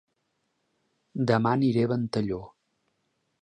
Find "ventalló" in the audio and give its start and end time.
1.93-2.41